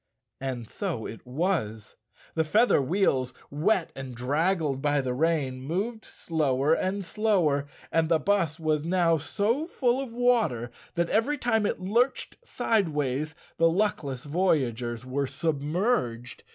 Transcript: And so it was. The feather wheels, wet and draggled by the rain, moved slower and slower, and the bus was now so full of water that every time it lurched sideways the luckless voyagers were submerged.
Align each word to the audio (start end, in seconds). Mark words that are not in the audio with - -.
And 0.39 0.67
so 0.67 1.05
it 1.05 1.27
was. 1.27 1.95
The 2.33 2.43
feather 2.43 2.81
wheels, 2.81 3.35
wet 3.51 3.91
and 3.95 4.15
draggled 4.15 4.81
by 4.81 4.99
the 4.99 5.13
rain, 5.13 5.61
moved 5.61 6.05
slower 6.05 6.73
and 6.73 7.05
slower, 7.05 7.67
and 7.91 8.09
the 8.09 8.17
bus 8.17 8.59
was 8.59 8.83
now 8.83 9.17
so 9.17 9.67
full 9.67 10.01
of 10.01 10.11
water 10.11 10.71
that 10.95 11.11
every 11.11 11.37
time 11.37 11.67
it 11.67 11.79
lurched 11.79 12.35
sideways 12.43 13.35
the 13.57 13.69
luckless 13.69 14.23
voyagers 14.23 15.05
were 15.05 15.27
submerged. 15.27 16.43